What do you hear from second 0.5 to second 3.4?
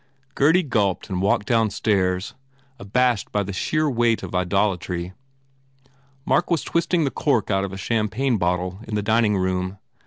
gulped and walked downstairs, abashed